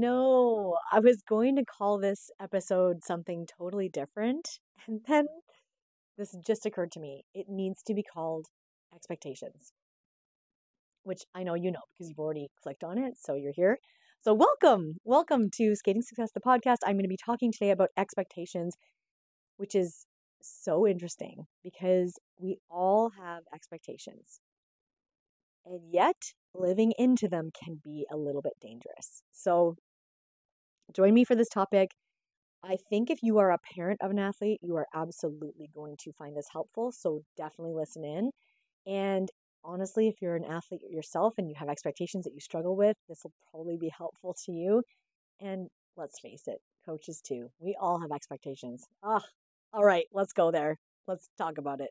[0.00, 4.48] no, I was going to call this episode something totally different.
[4.86, 5.26] And then
[6.16, 7.24] this just occurred to me.
[7.34, 8.46] It needs to be called
[8.94, 9.72] Expectations,
[11.02, 13.14] which I know you know because you've already clicked on it.
[13.18, 13.78] So you're here.
[14.20, 14.98] So, welcome.
[15.04, 16.78] Welcome to Skating Success, the podcast.
[16.84, 18.76] I'm going to be talking today about expectations,
[19.56, 20.06] which is
[20.40, 24.40] so interesting because we all have expectations.
[25.64, 29.22] And yet, living into them can be a little bit dangerous.
[29.32, 29.76] So,
[30.94, 31.90] join me for this topic.
[32.64, 36.12] I think if you are a parent of an athlete, you are absolutely going to
[36.12, 36.92] find this helpful.
[36.92, 38.30] So, definitely listen in.
[38.86, 39.30] And
[39.64, 43.20] honestly, if you're an athlete yourself and you have expectations that you struggle with, this
[43.24, 44.82] will probably be helpful to you.
[45.40, 47.50] And let's face it, coaches too.
[47.60, 48.86] We all have expectations.
[49.02, 49.24] Ah,
[49.72, 50.78] all right, let's go there.
[51.08, 51.90] Let's talk about it.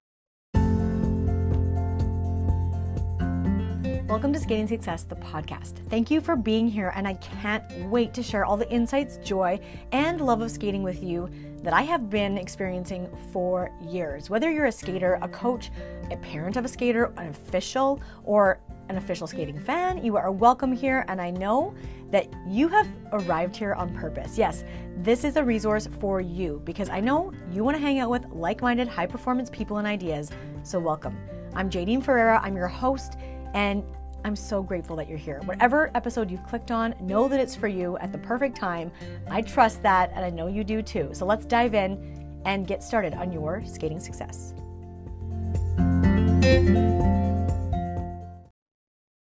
[4.08, 5.78] Welcome to Skating Success, the podcast.
[5.90, 9.60] Thank you for being here, and I can't wait to share all the insights, joy,
[9.92, 11.28] and love of skating with you
[11.64, 14.30] that I have been experiencing for years.
[14.30, 15.72] Whether you're a skater, a coach,
[16.12, 20.72] a parent of a skater, an official, or an official skating fan, you are welcome
[20.72, 21.74] here, and I know
[22.12, 24.38] that you have arrived here on purpose.
[24.38, 24.64] Yes,
[24.98, 28.28] this is a resource for you because I know you want to hang out with
[28.30, 30.30] like minded, high performance people and ideas.
[30.62, 31.18] So, welcome.
[31.56, 33.14] I'm Jadine Ferreira, I'm your host
[33.56, 33.84] and
[34.26, 35.40] I'm so grateful that you're here.
[35.46, 38.92] Whatever episode you've clicked on, know that it's for you at the perfect time.
[39.32, 41.10] I trust that, and I know you do too.
[41.14, 44.54] So let's dive in and get started on your skating success.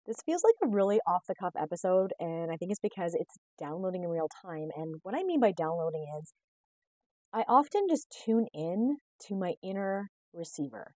[0.06, 3.36] This feels like a really off the cuff episode, and I think it's because it's
[3.58, 4.70] downloading in real time.
[4.76, 6.32] And what I mean by downloading is
[7.32, 8.96] I often just tune in
[9.26, 10.94] to my inner receiver.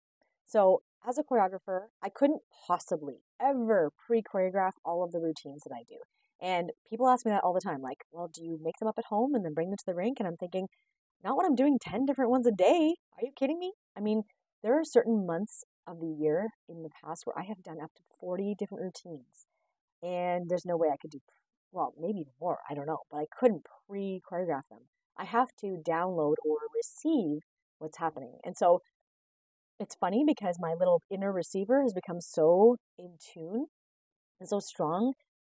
[0.46, 5.74] So as a choreographer, I couldn't possibly ever pre choreograph all of the routines that
[5.74, 5.98] I do.
[6.42, 8.98] And people ask me that all the time like, well, do you make them up
[8.98, 10.20] at home and then bring them to the rink?
[10.20, 10.68] And I'm thinking,
[11.24, 12.96] not when I'm doing 10 different ones a day.
[13.18, 13.74] Are you kidding me?
[13.98, 14.24] I mean,
[14.64, 17.94] there are certain months of the year in the past where I have done up
[17.96, 19.48] to 40 different routines.
[20.04, 21.20] And there's no way I could do,
[21.72, 22.60] well, maybe more.
[22.70, 23.00] I don't know.
[23.10, 24.82] But I couldn't pre choreograph them.
[25.18, 27.40] I have to download or receive
[27.80, 28.38] what's happening.
[28.44, 28.82] And so
[29.80, 33.68] it's funny because my little inner receiver has become so in tune
[34.40, 35.14] and so strong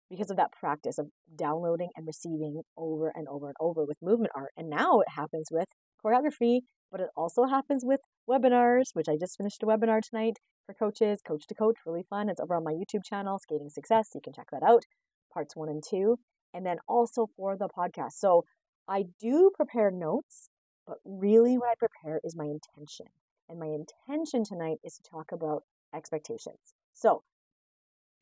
[0.09, 4.31] because of that practice of downloading and receiving over and over and over with movement
[4.35, 4.51] art.
[4.57, 5.67] And now it happens with
[6.03, 7.99] choreography, but it also happens with
[8.29, 12.29] webinars, which I just finished a webinar tonight for coaches, coach to coach, really fun.
[12.29, 14.09] It's over on my YouTube channel, Skating Success.
[14.15, 14.83] You can check that out,
[15.31, 16.17] parts one and two.
[16.53, 18.13] And then also for the podcast.
[18.17, 18.43] So
[18.87, 20.49] I do prepare notes,
[20.87, 23.05] but really what I prepare is my intention.
[23.49, 26.59] And my intention tonight is to talk about expectations.
[26.93, 27.23] So,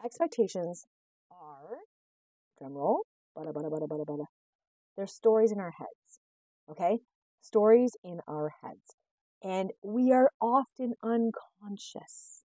[0.04, 0.86] expectations
[1.30, 1.80] are,
[2.62, 3.00] drumroll,
[3.38, 4.26] bada, bada, bada, bada, bada.
[4.96, 6.20] They're stories in our heads.
[6.72, 7.00] Okay?
[7.42, 8.96] Stories in our heads.
[9.44, 12.44] And we are often unconscious,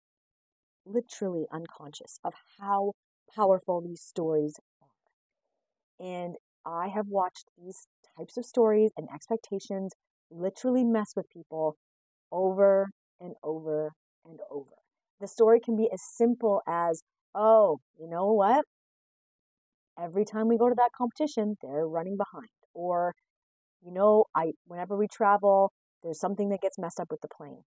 [0.86, 2.94] literally unconscious, of how
[3.36, 4.88] powerful these stories are.
[6.00, 6.36] And
[6.66, 9.92] I have watched these types of stories and expectations
[10.32, 11.76] literally mess with people
[12.32, 13.92] over and over
[14.26, 14.72] and over.
[15.20, 17.04] The story can be as simple as,
[17.36, 18.66] oh, you know what?
[20.02, 22.50] Every time we go to that competition, they're running behind.
[22.74, 23.14] Or,
[23.82, 25.72] you know, I whenever we travel,
[26.04, 27.64] there's something that gets messed up with the plane.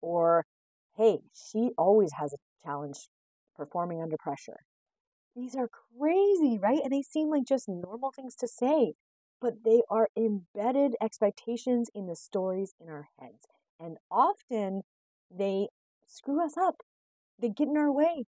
[0.00, 0.44] Or,
[0.96, 3.08] hey, she always has a challenge
[3.54, 4.60] performing under pressure.
[5.36, 6.80] These are crazy, right?
[6.82, 8.94] And they seem like just normal things to say,
[9.40, 13.46] but they are embedded expectations in the stories in our heads.
[13.82, 14.82] And often
[15.30, 15.68] they
[16.06, 16.76] screw us up.
[17.38, 18.24] They get in our way.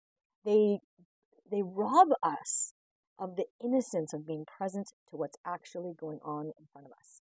[0.44, 0.78] They
[1.50, 2.72] they rob us
[3.19, 7.21] of the innocence of being present to what's actually going on in front of us.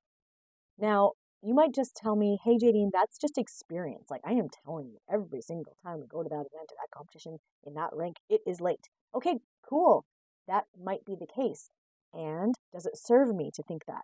[0.78, 4.08] Now, you might just tell me, hey, Jadine, that's just experience.
[4.10, 6.92] Like I am telling you, every single time we go to that event or that
[6.96, 8.90] competition in that rank, it is late.
[9.14, 9.36] Okay,
[9.70, 10.06] cool.
[10.48, 11.70] That might be the case.
[12.14, 14.04] And does it serve me to think that?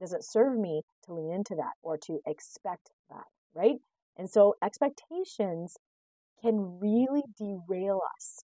[0.00, 3.26] Does it serve me to lean into that or to expect that?
[3.54, 3.76] Right?
[4.16, 5.76] And so expectations
[6.42, 8.44] can really derail us.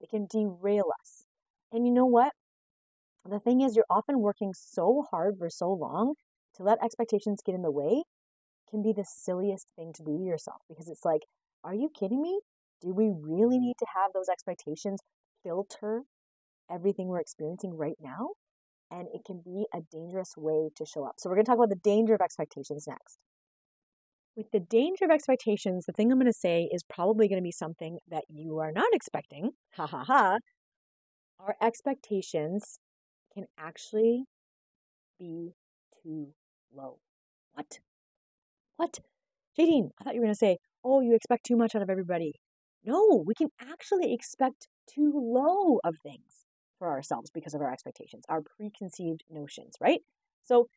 [0.00, 1.24] They can derail us.
[1.72, 2.32] And you know what?
[3.28, 6.14] The thing is, you're often working so hard for so long
[6.56, 8.04] to let expectations get in the way
[8.70, 11.22] can be the silliest thing to do to yourself because it's like,
[11.64, 12.40] are you kidding me?
[12.80, 15.00] Do we really need to have those expectations
[15.42, 16.02] filter
[16.70, 18.30] everything we're experiencing right now?
[18.90, 21.16] And it can be a dangerous way to show up.
[21.18, 23.18] So, we're going to talk about the danger of expectations next.
[24.38, 27.44] With the danger of expectations, the thing I'm going to say is probably going to
[27.44, 29.50] be something that you are not expecting.
[29.74, 30.38] Ha ha ha.
[31.40, 32.78] Our expectations
[33.34, 34.26] can actually
[35.18, 35.54] be
[36.04, 36.34] too
[36.72, 37.00] low.
[37.54, 37.80] What?
[38.76, 39.00] What?
[39.58, 41.90] Jadine, I thought you were going to say, oh, you expect too much out of
[41.90, 42.34] everybody.
[42.84, 46.44] No, we can actually expect too low of things
[46.78, 50.02] for ourselves because of our expectations, our preconceived notions, right?
[50.44, 50.68] So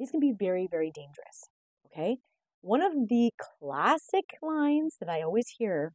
[0.00, 1.44] these can be very, very dangerous.
[1.86, 2.18] Okay.
[2.60, 5.92] One of the classic lines that I always hear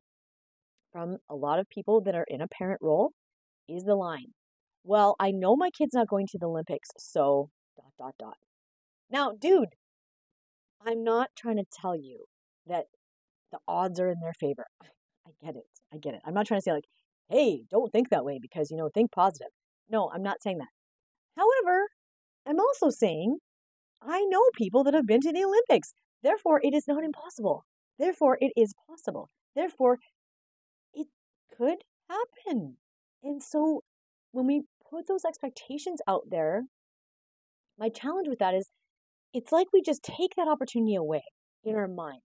[0.91, 3.11] from a lot of people that are in a parent role
[3.67, 4.33] is the line,
[4.83, 8.37] Well, I know my kid's not going to the Olympics, so dot, dot, dot.
[9.09, 9.75] Now, dude,
[10.85, 12.25] I'm not trying to tell you
[12.67, 12.85] that
[13.51, 14.65] the odds are in their favor.
[14.81, 15.63] I get it.
[15.93, 16.21] I get it.
[16.25, 16.87] I'm not trying to say, like,
[17.29, 19.49] hey, don't think that way because, you know, think positive.
[19.89, 20.67] No, I'm not saying that.
[21.37, 21.87] However,
[22.47, 23.37] I'm also saying
[24.01, 25.93] I know people that have been to the Olympics.
[26.23, 27.65] Therefore, it is not impossible.
[27.99, 29.29] Therefore, it is possible.
[29.55, 29.99] Therefore,
[30.93, 31.07] it
[31.55, 31.79] could
[32.09, 32.77] happen.
[33.21, 33.83] And so,
[34.31, 36.63] when we put those expectations out there,
[37.77, 38.69] my challenge with that is
[39.33, 41.23] it's like we just take that opportunity away
[41.63, 42.21] in our minds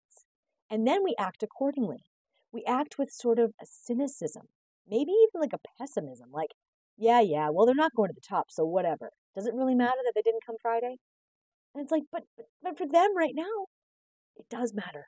[0.70, 2.04] and then we act accordingly.
[2.52, 4.44] We act with sort of a cynicism,
[4.88, 6.50] maybe even like a pessimism, like,
[6.96, 9.10] yeah, yeah, well, they're not going to the top, so whatever.
[9.34, 10.96] Does it really matter that they didn't come Friday?
[11.74, 13.66] And it's like, but, but, but for them right now,
[14.38, 15.06] it does matter.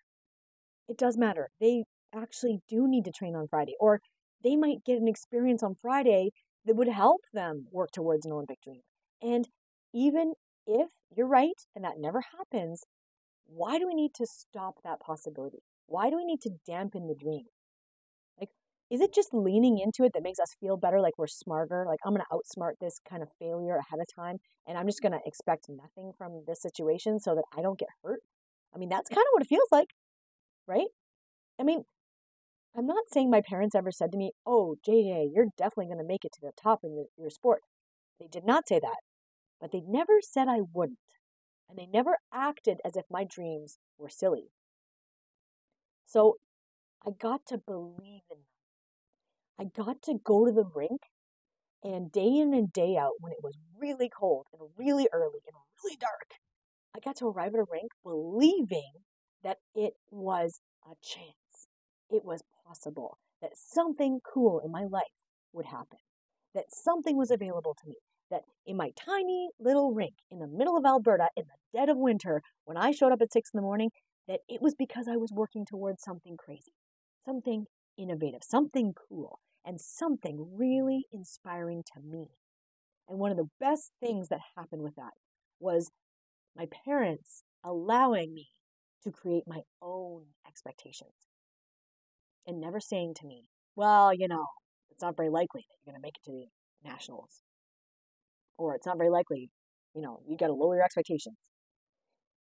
[0.88, 1.50] It does matter.
[1.60, 1.84] They
[2.14, 4.00] actually do need to train on Friday, or
[4.42, 6.30] they might get an experience on Friday
[6.64, 8.82] that would help them work towards an Olympic dream.
[9.22, 9.48] And
[9.94, 10.34] even
[10.66, 12.84] if you're right and that never happens,
[13.46, 15.60] why do we need to stop that possibility?
[15.86, 17.46] Why do we need to dampen the dream?
[18.38, 18.50] Like,
[18.90, 21.84] is it just leaning into it that makes us feel better, like we're smarter?
[21.86, 25.02] Like, I'm going to outsmart this kind of failure ahead of time, and I'm just
[25.02, 28.20] going to expect nothing from this situation so that I don't get hurt?
[28.74, 29.88] I mean, that's kind of what it feels like,
[30.66, 30.88] right?
[31.58, 31.84] I mean,
[32.76, 36.04] I'm not saying my parents ever said to me, Oh, JJ, you're definitely going to
[36.04, 37.62] make it to the top in your, your sport.
[38.20, 38.98] They did not say that,
[39.60, 40.98] but they never said I wouldn't
[41.70, 44.50] and they never acted as if my dreams were silly.
[46.04, 46.36] So
[47.06, 48.46] I got to believe in them.
[49.58, 51.02] I got to go to the rink
[51.84, 55.56] and day in and day out when it was really cold and really early and
[55.82, 56.39] really dark,
[56.94, 58.92] I got to arrive at a rink believing
[59.42, 61.68] that it was a chance.
[62.10, 65.14] It was possible that something cool in my life
[65.52, 65.98] would happen,
[66.54, 67.96] that something was available to me,
[68.30, 71.96] that in my tiny little rink in the middle of Alberta in the dead of
[71.96, 73.90] winter, when I showed up at six in the morning,
[74.28, 76.72] that it was because I was working towards something crazy,
[77.24, 77.66] something
[77.96, 82.28] innovative, something cool, and something really inspiring to me.
[83.08, 85.12] And one of the best things that happened with that
[85.58, 85.90] was
[86.56, 88.48] my parents allowing me
[89.04, 91.28] to create my own expectations
[92.46, 93.44] and never saying to me,
[93.76, 94.46] well, you know,
[94.90, 97.42] it's not very likely that you're going to make it to the nationals
[98.58, 99.50] or it's not very likely,
[99.94, 101.36] you know, you got to lower your expectations.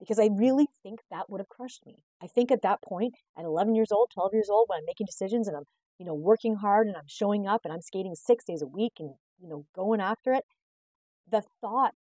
[0.00, 1.96] Because I really think that would have crushed me.
[2.22, 5.06] I think at that point, at 11 years old, 12 years old, when I'm making
[5.06, 5.64] decisions and I'm,
[5.98, 8.94] you know, working hard and I'm showing up and I'm skating six days a week
[9.00, 10.44] and, you know, going after it,
[11.28, 11.94] the thought,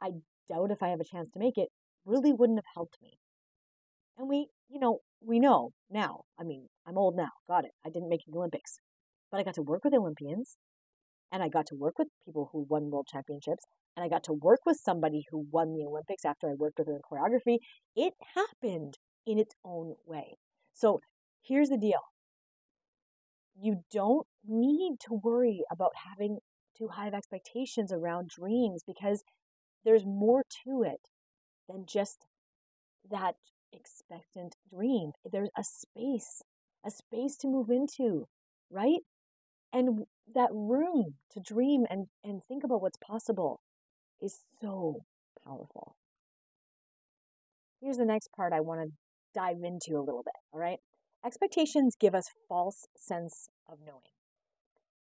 [0.00, 0.12] I
[0.48, 1.68] doubt if I have a chance to make it,
[2.04, 3.18] really wouldn't have helped me.
[4.18, 6.22] And we, you know, we know now.
[6.38, 7.30] I mean, I'm old now.
[7.48, 7.72] Got it.
[7.84, 8.78] I didn't make the Olympics.
[9.30, 10.56] But I got to work with Olympians
[11.30, 13.64] and I got to work with people who won world championships
[13.96, 16.88] and I got to work with somebody who won the Olympics after I worked with
[16.88, 17.58] her in choreography.
[17.96, 20.36] It happened in its own way.
[20.74, 21.00] So
[21.42, 22.00] here's the deal.
[23.58, 26.38] You don't need to worry about having
[26.76, 29.22] too high of expectations around dreams because
[29.84, 31.08] there's more to it
[31.68, 32.26] than just
[33.10, 33.34] that
[33.72, 35.12] expectant dream.
[35.30, 36.42] There's a space,
[36.84, 38.26] a space to move into,
[38.70, 39.00] right?
[39.72, 43.60] And that room to dream and, and think about what's possible
[44.20, 45.00] is so
[45.44, 45.96] powerful.
[47.80, 48.92] Here's the next part I want to
[49.34, 50.78] dive into a little bit, all right?
[51.24, 54.02] Expectations give us false sense of knowing.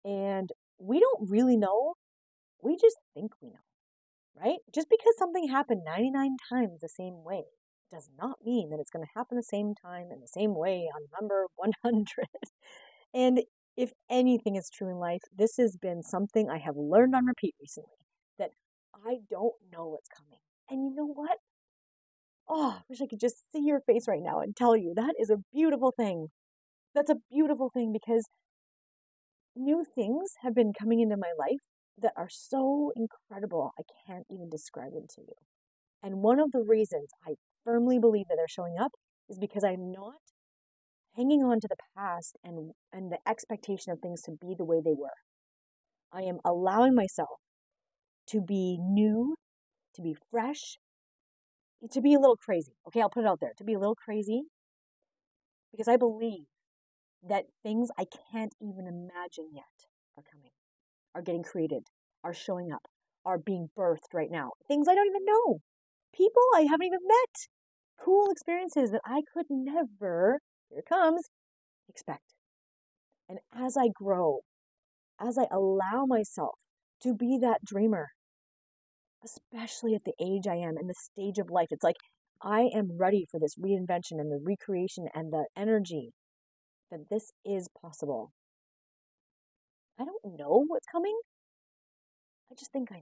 [0.06, 1.94] And we don't really know,
[2.62, 3.56] we just think we know,
[4.40, 4.60] right?
[4.74, 7.44] Just because something happened 99 times the same way
[7.92, 10.88] does not mean that it's going to happen the same time and the same way
[10.96, 12.28] on number 100.
[13.14, 13.42] and
[13.76, 17.56] if anything is true in life, this has been something I have learned on repeat
[17.62, 17.98] recently
[18.40, 18.52] that
[19.06, 20.40] I don't know what's coming.
[20.70, 21.38] And you know what?
[22.50, 25.14] Oh, I wish I could just see your face right now and tell you that
[25.20, 26.28] is a beautiful thing.
[26.96, 28.26] That's a beautiful thing because
[29.56, 31.60] new things have been coming into my life
[31.98, 35.34] that are so incredible, I can't even describe them to you.
[36.04, 37.34] And one of the reasons I
[37.66, 38.92] firmly believe that they're showing up
[39.30, 40.22] is because I'm not
[41.16, 44.82] hanging on to the past and, and the expectation of things to be the way
[44.84, 45.10] they were.
[46.14, 47.40] I am allowing myself
[48.28, 49.36] to be new,
[49.96, 50.78] to be fresh,
[51.92, 52.74] to be a little crazy.
[52.88, 54.44] Okay, I'll put it out there to be a little crazy
[55.72, 56.46] because I believe
[57.28, 59.66] that things I can't even imagine yet
[60.18, 60.52] are coming,
[61.18, 61.82] are getting created,
[62.24, 62.84] are showing up,
[63.26, 64.52] are being birthed right now.
[64.68, 65.58] Things I don't even know.
[66.14, 67.48] People I haven't even met.
[68.00, 71.24] Cool experiences that I could never, here comes,
[71.90, 72.36] expect.
[73.28, 74.42] And as I grow,
[75.20, 76.60] as I allow myself
[77.02, 78.10] to be that dreamer,
[79.26, 81.96] especially at the age I am and the stage of life, it's like
[82.44, 86.12] I am ready for this reinvention and the recreation and the energy
[86.92, 88.32] that this is possible.
[90.00, 91.18] I don't know what's coming.
[92.52, 93.02] I just think I know.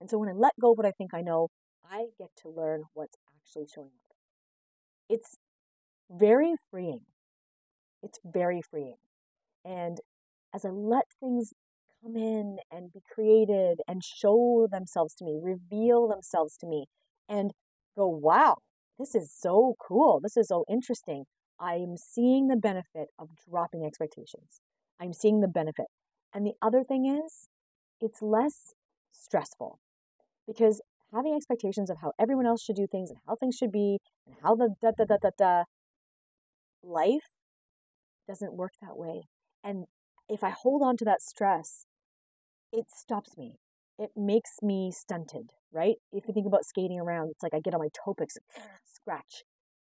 [0.00, 1.48] And so when I let go of what I think I know,
[1.88, 4.16] I get to learn what's actually showing up.
[5.08, 5.36] It's
[6.10, 7.06] very freeing.
[8.02, 8.96] It's very freeing.
[9.64, 9.98] And
[10.54, 11.52] as I let things
[12.02, 16.86] come in and be created and show themselves to me, reveal themselves to me,
[17.28, 17.52] and
[17.96, 18.56] go, wow,
[18.98, 20.20] this is so cool.
[20.20, 21.24] This is so interesting.
[21.60, 24.60] I'm seeing the benefit of dropping expectations.
[25.00, 25.86] I'm seeing the benefit.
[26.34, 27.48] And the other thing is,
[28.00, 28.74] it's less
[29.10, 29.78] stressful
[30.46, 30.80] because
[31.12, 34.36] having expectations of how everyone else should do things and how things should be and
[34.42, 35.64] how the da da da da da
[36.82, 37.36] life
[38.26, 39.22] doesn't work that way.
[39.62, 39.84] And
[40.28, 41.86] if I hold on to that stress,
[42.72, 43.58] it stops me.
[43.98, 45.96] It makes me stunted, right?
[46.12, 48.38] If you think about skating around, it's like I get on my toe picks
[48.84, 49.44] scratch.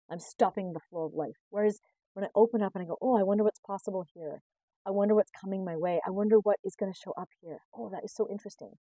[0.09, 1.37] I'm stopping the flow of life.
[1.49, 1.79] Whereas
[2.13, 4.41] when I open up and I go, oh, I wonder what's possible here.
[4.85, 5.99] I wonder what's coming my way.
[6.05, 7.59] I wonder what is going to show up here.
[7.73, 8.73] Oh, that is so interesting.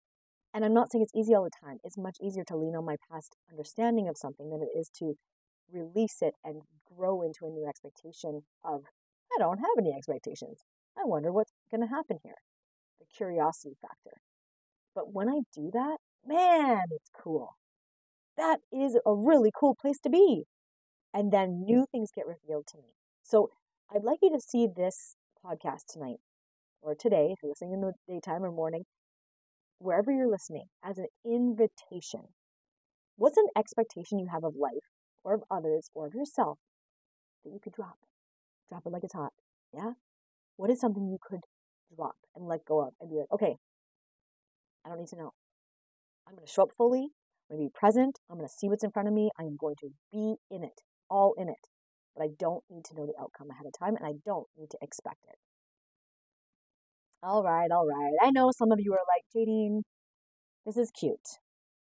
[0.54, 1.78] And I'm not saying it's easy all the time.
[1.84, 5.14] It's much easier to lean on my past understanding of something than it is to
[5.70, 6.62] release it and
[6.96, 8.84] grow into a new expectation of,
[9.32, 10.64] I don't have any expectations.
[10.98, 12.34] I wonder what's going to happen here.
[12.98, 14.20] The curiosity factor.
[14.94, 17.56] But when I do that, man, it's cool.
[18.36, 20.44] That is a really cool place to be.
[21.14, 21.64] And then mm.
[21.66, 22.94] new things get revealed to me.
[23.22, 23.50] So
[23.94, 26.18] I'd like you to see this podcast tonight
[26.82, 28.84] or today, if you're listening in the daytime or morning,
[29.78, 32.28] wherever you're listening, as an invitation.
[33.16, 34.88] What's an expectation you have of life
[35.24, 36.58] or of others or of yourself
[37.44, 37.96] that you could drop?
[38.68, 39.32] Drop it like it's hot.
[39.74, 39.92] Yeah?
[40.56, 41.40] What is something you could
[41.94, 43.56] drop and let go of and be like, okay,
[44.84, 45.32] I don't need to know.
[46.26, 47.08] I'm going to show up fully.
[47.50, 48.18] I'm going to be present.
[48.30, 49.30] I'm going to see what's in front of me.
[49.38, 51.69] I'm going to be in it, all in it.
[52.16, 54.70] But I don't need to know the outcome ahead of time and I don't need
[54.70, 55.36] to expect it.
[57.22, 58.14] All right, all right.
[58.22, 59.82] I know some of you are like, Jadine,
[60.64, 61.38] this is cute.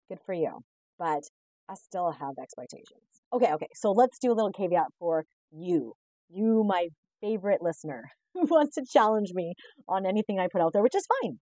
[0.09, 0.59] Good for you.
[0.97, 1.23] But
[1.69, 3.21] I still have expectations.
[3.31, 3.67] Okay, okay.
[3.75, 5.93] So let's do a little caveat for you.
[6.29, 6.87] You, my
[7.21, 9.53] favorite listener, who wants to challenge me
[9.87, 11.39] on anything I put out there, which is fine.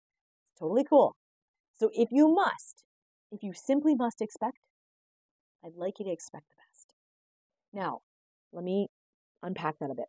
[0.52, 1.14] It's totally cool.
[1.74, 2.84] So if you must,
[3.30, 4.58] if you simply must expect,
[5.64, 6.94] I'd like you to expect the best.
[7.72, 8.00] Now,
[8.52, 8.88] let me
[9.42, 10.08] unpack that a bit.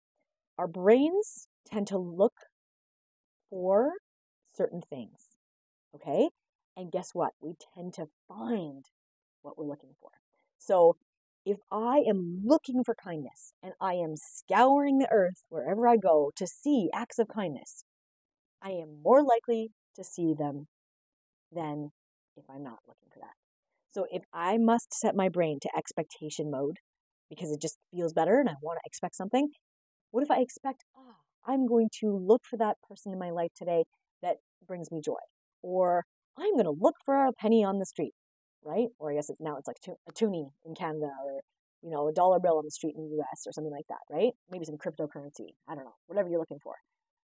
[0.57, 2.33] Our brains tend to look
[3.49, 3.93] for
[4.55, 5.19] certain things.
[5.95, 6.29] Okay?
[6.75, 7.31] And guess what?
[7.41, 8.85] We tend to find
[9.41, 10.11] what we're looking for.
[10.57, 10.97] So
[11.45, 16.31] if I am looking for kindness and I am scouring the earth wherever I go
[16.35, 17.83] to see acts of kindness,
[18.61, 20.67] I am more likely to see them
[21.51, 21.91] than
[22.37, 23.33] if I'm not looking for that.
[23.91, 26.77] So if I must set my brain to expectation mode
[27.29, 29.49] because it just feels better and I want to expect something,
[30.11, 31.15] what if I expect, oh,
[31.47, 33.83] I'm going to look for that person in my life today
[34.21, 35.21] that brings me joy.
[35.61, 36.03] Or
[36.37, 38.13] I'm going to look for a penny on the street,
[38.63, 38.87] right?
[38.97, 41.41] Or I guess it's now it's like a toonie in Canada or,
[41.81, 43.99] you know, a dollar bill on the street in the US or something like that,
[44.09, 44.31] right?
[44.49, 45.53] Maybe some cryptocurrency.
[45.67, 46.75] I don't know, whatever you're looking for.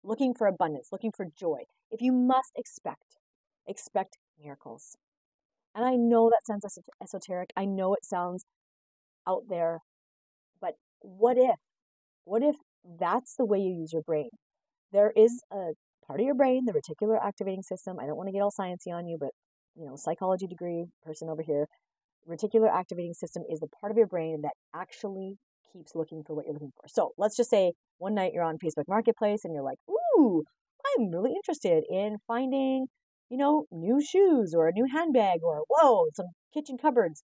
[0.03, 1.61] Looking for abundance, looking for joy.
[1.91, 3.17] If you must expect,
[3.67, 4.97] expect miracles.
[5.75, 6.65] And I know that sounds
[7.03, 7.51] esoteric.
[7.57, 8.45] I know it sounds
[9.27, 9.81] out there.
[11.05, 11.57] What if?
[12.25, 12.57] What if
[12.99, 14.31] that's the way you use your brain.
[14.93, 15.73] There is a
[16.07, 17.99] part of your brain, the reticular activating system.
[17.99, 19.31] I don't want to get all sciencey on you, but
[19.75, 21.67] you know, psychology degree person over here.
[22.29, 25.37] Reticular activating system is the part of your brain that actually
[25.73, 26.89] keeps looking for what you're looking for.
[26.89, 30.45] So let's just say one night you're on Facebook Marketplace and you're like, ooh,
[30.97, 32.87] I'm really interested in finding,
[33.29, 37.23] you know, new shoes or a new handbag or whoa, some kitchen cupboards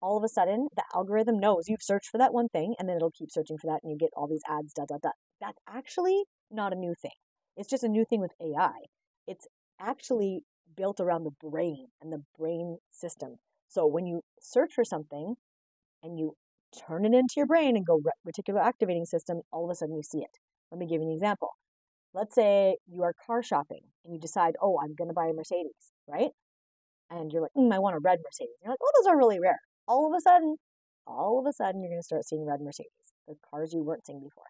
[0.00, 2.96] all of a sudden the algorithm knows you've searched for that one thing and then
[2.96, 5.10] it'll keep searching for that and you get all these ads, da, da, da.
[5.40, 7.12] That's actually not a new thing.
[7.56, 8.72] It's just a new thing with AI.
[9.26, 9.46] It's
[9.80, 10.42] actually
[10.76, 13.36] built around the brain and the brain system.
[13.68, 15.34] So when you search for something
[16.02, 16.34] and you
[16.86, 20.02] turn it into your brain and go reticular activating system, all of a sudden you
[20.02, 20.38] see it.
[20.70, 21.50] Let me give you an example.
[22.12, 25.32] Let's say you are car shopping and you decide, oh, I'm going to buy a
[25.32, 26.30] Mercedes, right?
[27.10, 28.56] and you're like, mm, I want a red Mercedes.
[28.62, 29.60] You're like, oh, those are really rare.
[29.88, 30.56] All of a sudden,
[31.06, 34.06] all of a sudden, you're going to start seeing red Mercedes, the cars you weren't
[34.06, 34.46] seeing before.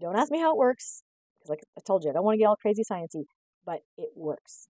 [0.00, 1.02] Don't ask me how it works,
[1.38, 3.24] because like I told you, I don't want to get all crazy sciencey,
[3.64, 4.68] but it works.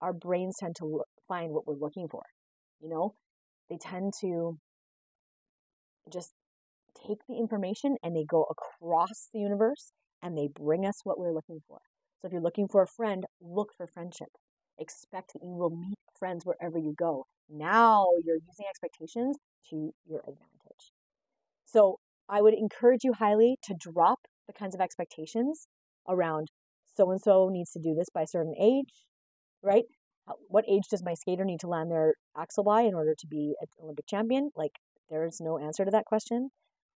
[0.00, 2.22] Our brains tend to look, find what we're looking for.
[2.80, 3.14] You know,
[3.68, 4.58] they tend to
[6.12, 6.32] just
[7.06, 11.34] take the information and they go across the universe and they bring us what we're
[11.34, 11.78] looking for.
[12.20, 14.28] So if you're looking for a friend, look for friendship.
[14.80, 17.26] Expect that you will meet friends wherever you go.
[17.48, 19.36] Now you're using expectations
[19.70, 20.92] to your advantage.
[21.64, 25.66] So I would encourage you highly to drop the kinds of expectations
[26.08, 26.48] around
[26.96, 29.04] so and so needs to do this by a certain age,
[29.62, 29.84] right?
[30.48, 33.54] What age does my skater need to land their Axel by in order to be
[33.60, 34.50] an Olympic champion?
[34.56, 34.72] Like,
[35.08, 36.50] there's no answer to that question.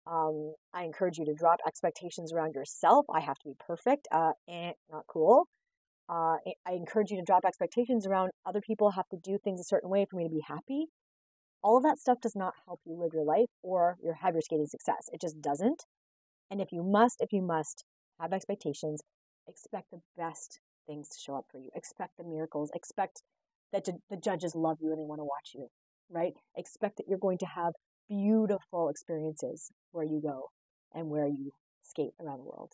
[0.07, 3.07] Um, I encourage you to drop expectations around yourself.
[3.15, 4.09] I have to be perfect.
[4.11, 5.47] Uh, eh, not cool.
[6.12, 9.64] Uh, I encourage you to drop expectations around other people have to do things a
[9.64, 10.88] certain way for me to be happy.
[11.62, 14.42] All of that stuff does not help you live your life or your have your
[14.42, 15.09] skating success.
[15.11, 15.85] It just doesn't.
[16.50, 17.85] And if you must, if you must
[18.21, 19.00] have expectations,
[19.49, 21.71] expect the best things to show up for you.
[21.75, 22.71] Expect the miracles.
[22.75, 23.23] Expect
[23.73, 25.69] that the judges love you and they want to watch you,
[26.11, 26.35] right?
[26.57, 27.73] Expect that you're going to have
[28.11, 30.49] beautiful experiences where you go
[30.92, 31.52] and where you
[31.83, 32.73] skate around the world.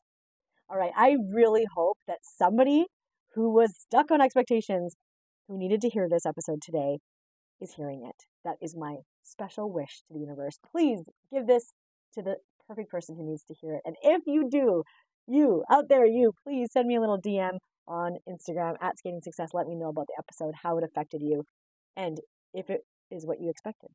[0.68, 2.86] All right, I really hope that somebody
[3.34, 4.96] who was stuck on expectations,
[5.46, 6.98] who needed to hear this episode today,
[7.60, 8.24] is hearing it.
[8.44, 10.58] That is my special wish to the universe.
[10.70, 11.72] Please give this
[12.14, 13.82] to the perfect person who needs to hear it.
[13.84, 14.82] And if you do,
[15.26, 19.50] you out there, you, please send me a little DM on Instagram at Skating Success.
[19.52, 21.44] Let me know about the episode, how it affected you,
[21.96, 22.18] and
[22.54, 23.90] if it is what you expected.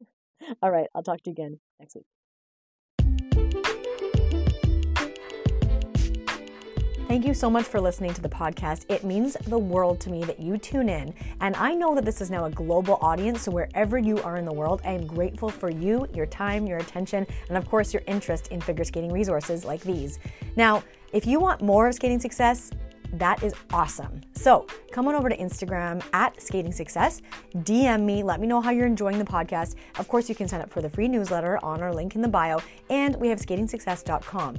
[0.62, 2.17] All right, I'll talk to you again next week.
[7.08, 8.84] Thank you so much for listening to the podcast.
[8.90, 11.14] It means the world to me that you tune in.
[11.40, 14.44] And I know that this is now a global audience, so wherever you are in
[14.44, 18.02] the world, I am grateful for you, your time, your attention, and of course, your
[18.06, 20.18] interest in figure skating resources like these.
[20.54, 22.72] Now, if you want more of skating success,
[23.14, 24.20] that is awesome.
[24.34, 27.22] So come on over to Instagram at Skating Success,
[27.56, 29.76] DM me, let me know how you're enjoying the podcast.
[29.98, 32.28] Of course, you can sign up for the free newsletter on our link in the
[32.28, 34.58] bio, and we have skatingsuccess.com.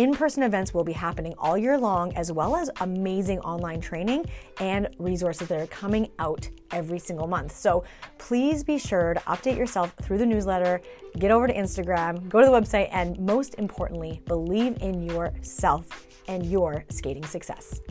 [0.00, 4.24] In person events will be happening all year long, as well as amazing online training
[4.58, 7.54] and resources that are coming out every single month.
[7.54, 7.84] So
[8.16, 10.80] please be sure to update yourself through the newsletter,
[11.18, 16.46] get over to Instagram, go to the website, and most importantly, believe in yourself and
[16.46, 17.82] your skating success.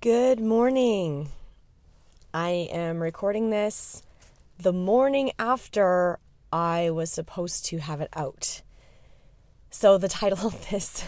[0.00, 1.28] Good morning.
[2.32, 4.02] I am recording this
[4.58, 6.20] the morning after
[6.52, 8.62] I was supposed to have it out.
[9.70, 11.04] So, the title of this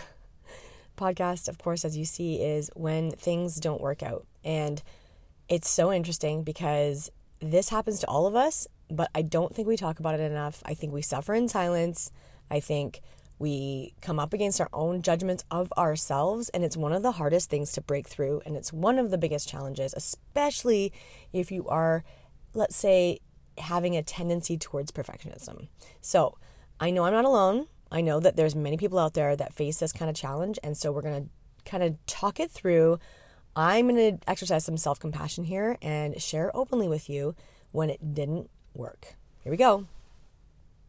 [0.96, 4.26] podcast, of course, as you see, is When Things Don't Work Out.
[4.42, 4.82] And
[5.48, 9.76] it's so interesting because this happens to all of us, but I don't think we
[9.76, 10.62] talk about it enough.
[10.64, 12.10] I think we suffer in silence.
[12.50, 13.00] I think
[13.38, 17.50] we come up against our own judgments of ourselves, and it's one of the hardest
[17.50, 18.40] things to break through.
[18.46, 20.92] And it's one of the biggest challenges, especially
[21.32, 22.04] if you are,
[22.54, 23.18] let's say,
[23.58, 25.68] having a tendency towards perfectionism.
[26.00, 26.38] So
[26.80, 27.66] I know I'm not alone.
[27.90, 30.58] I know that there's many people out there that face this kind of challenge.
[30.62, 32.98] And so we're going to kind of talk it through.
[33.56, 37.34] I'm going to exercise some self compassion here and share openly with you
[37.70, 39.14] when it didn't work.
[39.42, 39.86] Here we go.